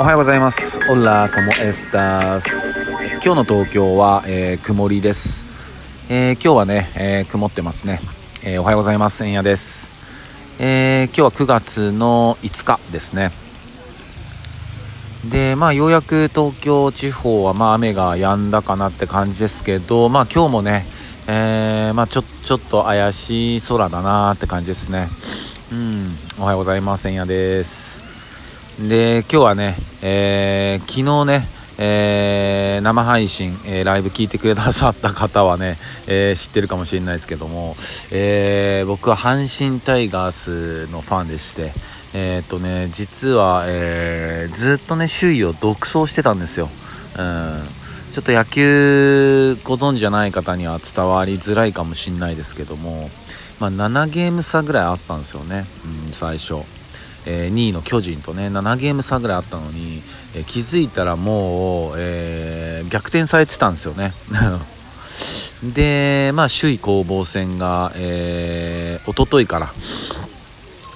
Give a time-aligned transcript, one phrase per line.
[0.00, 0.80] おはようございます。
[0.88, 5.44] オラコモエスタス今日の東京は、えー、曇りです、
[6.08, 8.00] えー、今日はね、えー、曇ってますね、
[8.42, 9.22] えおはようございます。
[9.26, 9.90] 円谷です、
[10.58, 13.30] え今日は9月の5日ですね。
[15.28, 20.86] でまあようやく東京地方はまあ雨が止んだかなって感じですけどまあ今日もね
[21.26, 25.10] えー、まあちょちょっと怪しい空だなって感じですね。
[25.70, 26.16] うん。
[26.38, 27.06] おはようございます。
[27.06, 28.09] 円谷です。
[28.88, 37.74] で今日はね、えー、昨日ねえー、生配信、えー、ライブ聞いてくれたさった方はね、えー、知ってるかもしれないですけども、
[38.10, 41.72] え僕は阪神タイガースのファンでして、
[42.12, 46.68] えっとね、実は、えずっとね、首位を独走してたんですよ。
[47.16, 47.62] うん。
[48.12, 53.08] ちょっと野球ご存知じゃない方には伝わりづらいかもしれないですけども、
[53.58, 55.64] まあ、7ゲーム差ぐらいあったんですよね、
[56.06, 56.64] うん、最初、
[57.26, 60.02] えー、2位の巨人とね7ゲーム差ぐらいあったのに、
[60.34, 64.12] えー、気づいたらもう、えー、逆転されてたんですよね。
[65.62, 69.74] で、まあ、首位攻防戦が、えー、一昨日から、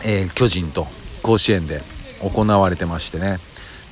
[0.07, 0.87] え巨人と
[1.23, 1.83] 甲子園で
[2.21, 3.41] 行われてましてね。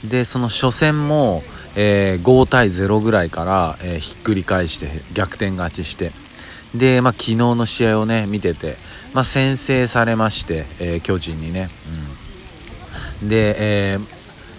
[0.05, 1.45] でその初戦も、
[1.77, 6.13] えー、5対0ぐらいから、えー、ひっくり返して逆転勝ちして。
[6.75, 8.77] で、まあ、昨日の試合をね見てて、
[9.13, 12.22] まあ、先制されまして、えー、巨人にね、うん、
[13.23, 13.99] で、え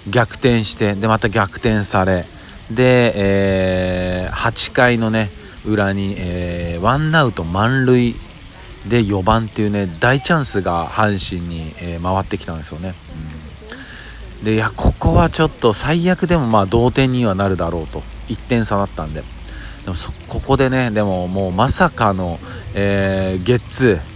[0.10, 2.26] 逆転してでまた逆転され
[2.72, 5.30] で、え8回のね
[5.66, 8.16] 裏に、えワンアウト満塁
[8.88, 12.94] で4番っていうね大チャンスが阪神に、え回ってきたんですよね。
[14.42, 14.46] うん。
[14.46, 18.04] でいやここはちょっと最悪でもまあ同点にはなるだろうと。
[18.30, 19.24] 1点差だったんで。
[19.86, 19.96] でも
[20.28, 22.40] ここでねでももうまさかの、
[22.74, 24.13] えー、ゲッツー。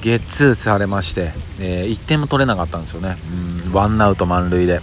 [0.00, 3.16] ゲッツーされまして、えー、1点も取れなかったんですよね。
[3.66, 4.80] うんワンアウト満塁で。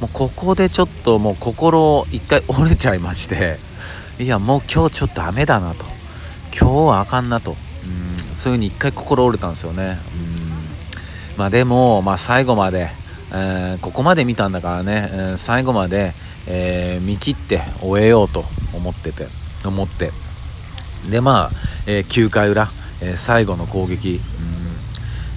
[0.00, 3.58] もうここでちょっともう心1回折れちゃいまして
[4.20, 5.84] いやもう今日ちょっとダメだなと。
[6.58, 7.56] 今日はあかんなと。
[7.84, 9.98] うんそういう風に1回心折れたんですよね。
[10.14, 12.90] うんまあでも、まあ、最後まで
[13.30, 16.14] えー、ここまで見たんだからね、えー、最後まで、
[16.46, 19.26] えー、見切って終えようと思ってて
[19.64, 20.12] 思って。
[21.10, 21.56] でまあ、
[21.86, 22.70] え9回裏、
[23.00, 24.20] え最後の攻撃、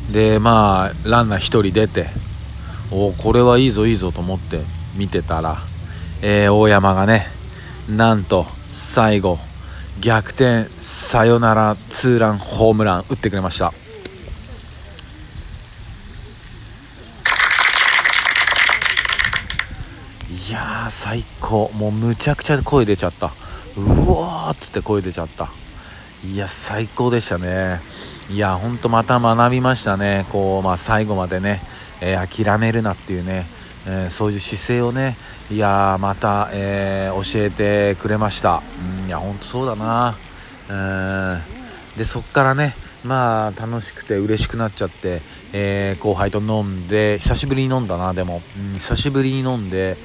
[0.07, 2.07] うん、でまあランナー1人出て
[2.91, 4.61] おこれはいいぞいいぞと思って
[4.95, 5.59] 見てたら、
[6.21, 7.27] え大山がね
[7.89, 9.39] なんと最後
[10.01, 13.73] 逆転サヨナラツーランホームラン打ってくれました。
[20.49, 21.71] いや最高。
[21.73, 23.31] もうむちゃくちゃ声出ちゃった。
[23.77, 25.49] うわーっつって声出ちゃった。
[26.23, 27.81] いや最高でしたね。
[28.29, 30.27] いやほんとまた学びましたね。
[30.31, 31.63] こう、まあ、最後までね、
[31.99, 33.47] えー、諦めるなっていうね、
[33.87, 35.17] えー、そういう姿勢をね
[35.49, 38.61] いやまた、えー、教えてくれました。
[39.01, 40.15] うんいやほんとそうだな。
[40.69, 41.41] うん
[41.97, 49.97] でそっからねまあ楽しくて嬉しくなっちゃって、え後輩と飲んで久しぶりに飲んだなでも、うん、久しぶりに飲んで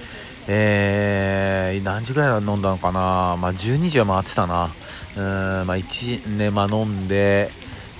[0.49, 4.71] えー、何時ぐらい飲んだのかな、まあ、12時は回ってたな、
[5.17, 7.51] うんまあ、1ね、飲んで、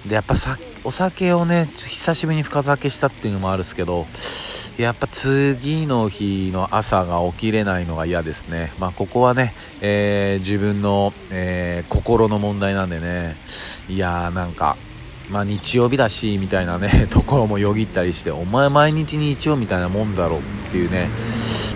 [0.07, 4.07] でやっぱさお酒をね、久しぶりに深酒したっていうのもあるんですけど、
[4.79, 13.37] やっぱ次の日の朝が起きれないのが嫌ですね、まあ、ここはね、えー、自分の、えー、心の問題なんでね、
[13.89, 14.77] いやーなんか、
[15.31, 21.09] まあ、日曜日だしみたいなね ところもよぎったりしてお前毎日日曜みたいなもんだろうっていうね。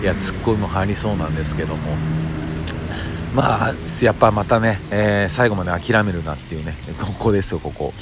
[0.01, 1.97] いやツッコミも入りそうなんですけども。
[3.35, 7.93] まあやっぱまたね、えー、最後まで諦めるなっていうねここですよここ。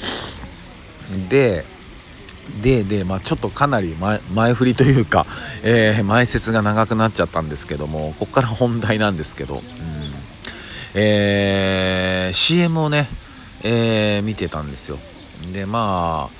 [1.29, 1.65] で
[2.63, 5.27] でで、まあ、ちょっとかなり前前振りというか、
[5.63, 9.61] えー、前説が長くなっちゃったんですけどもここから本題なんですけど、うん。
[10.95, 13.07] えー、CM をね、
[13.63, 14.97] えー、見てたんですよ。
[15.53, 16.39] でまあ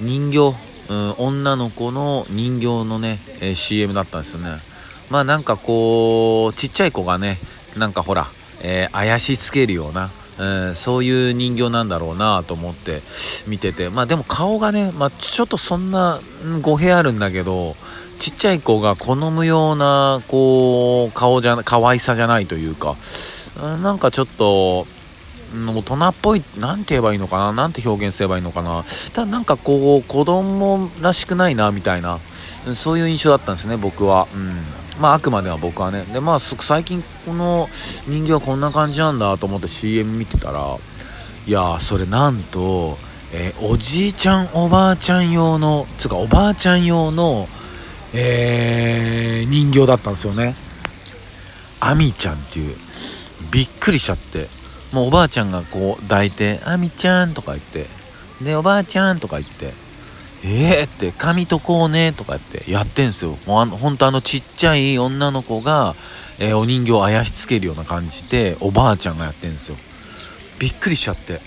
[0.00, 0.54] 人形、
[0.88, 4.67] うん、女の子の人形のね、えー、CM だったんですよね。
[5.10, 7.38] まあなんかこうちっちゃい子がね
[7.76, 8.28] なんかほら、
[8.62, 13.02] えー、怪しつけるような、えー、そういう人形なんだろうなと思って
[13.46, 13.88] 見てて。
[13.88, 16.20] まあでも顔がね、まあ、ちょっとそんな
[16.60, 17.76] 語弊あるんだけど
[18.18, 22.96] ちっちゃい子が好むようなこう顔じゃ可愛さじゃないというか
[23.82, 24.86] なんかちょっと
[25.54, 28.84] 大人っぽい、なんて言えばいいのかな、なんて表現すればいいのかな、
[29.14, 32.18] ただなんかこう、子供らしくないな、みたいな、
[32.74, 34.28] そういう印象だったんですね、僕は。
[34.34, 34.62] うん。
[35.00, 36.04] まあ、あくまでは僕はね。
[36.12, 37.68] で、まあ、最近この
[38.06, 40.76] 人形はこんな感じなんだと思って CM 見てたら、
[41.46, 42.98] いやそれなんと、
[43.32, 47.48] えー、おじいちゃん、おばあちゃん用の、つうかおばあちゃん用の、
[48.12, 50.54] えー、人形だったんですよね。
[51.80, 52.76] アミちゃんっていう。
[53.52, 54.48] びっくりしちゃって。
[54.92, 57.86] もうおばあちゃんがこう抱いて「アミちゃん」とか言って。
[58.42, 59.74] でおばあちゃんとか言って。
[60.44, 63.36] えーって髪とこうねとかってやってんすよ。
[63.46, 65.94] もうあの本当あのちっちゃい女の子が、
[66.38, 69.76] えー、お人形をあやしつけるような感じでおばあちゃんがやってんすよ。
[70.58, 71.40] びっくりしちゃって。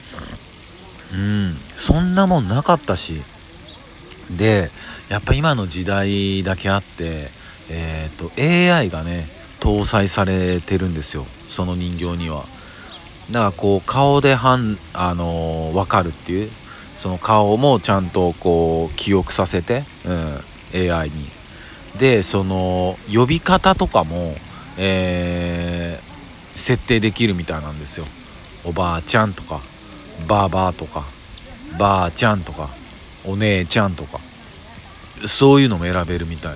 [1.13, 1.57] うん。
[1.77, 3.21] そんなもんなかったし。
[4.37, 4.69] で
[5.09, 7.29] やっぱ今の時代だけあって
[7.69, 9.27] えっ、と AI がね
[9.59, 11.25] 搭載されてるんですよ。
[11.47, 12.45] その人形には。
[13.29, 16.49] だからこう顔ではん、あのー、分かるっていう。
[17.01, 21.27] その顔もちゃんとこう記憶させて、うん、AI に。
[21.97, 24.35] でその呼び方とかも、
[24.77, 28.05] えー、設定できるみたいなんですよ。
[28.65, 29.61] おばあちゃんとか
[30.27, 31.03] ばあばあとか
[31.79, 32.69] ばあちゃんとか
[33.25, 34.19] お姉ちゃんとか。
[35.25, 36.55] そういうのも選べるみたい。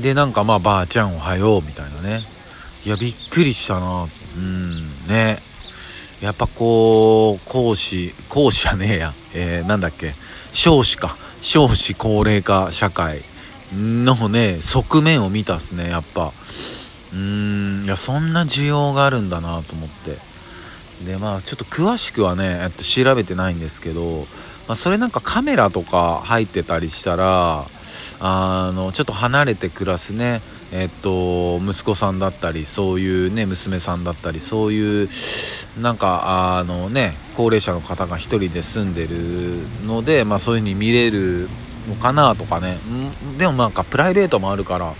[0.00, 2.20] でなんかまあばあちゃんおはようみたいなね。
[2.84, 4.06] いやびっくりしたな。
[4.36, 5.40] うんね。
[6.20, 10.14] やっぱこう講師講師じゃねえや、えー、なんだっけ。
[10.52, 11.16] 少子か。
[11.42, 13.22] 少子高齢化社会。
[13.74, 16.32] のね側面を見たっすねやっぱ。
[17.12, 20.16] うーんいやそんな需要があるんだなと思って。
[21.04, 24.26] でまあちょっと詳しくはね、えっと、調べてないんですけど、
[24.66, 27.64] まあ、それなんかカメラとか入ってたりしたら
[28.20, 30.40] あのちょっと離れて暮らすね。
[30.72, 35.08] えっと、息子さんだったりそういうね娘さんだったりそういう
[35.80, 41.48] なんかあのね高齢者の方が1人で住んでるので、まあ、そういう風に見れる
[41.88, 42.78] のかなとかね。
[43.38, 44.92] でもなんかプライベートもあるから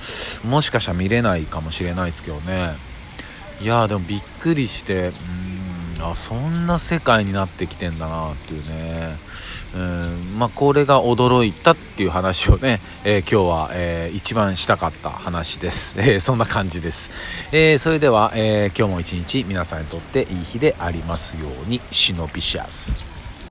[0.45, 2.75] もしかしたら見れないかもしれないですけどね。
[3.61, 5.09] いやでもびっくりして
[5.99, 9.17] うんあそんな世界になってきてんだなっていうね。
[9.75, 17.11] うんまあ、これが驚いたっていう話をね、えー、今日は、えー、一番したかった話です、 えー、そんな感じです、
[17.53, 23.06] えそれでは、え今日も一日皆さんにとっていい日でありますようにシノビシャス。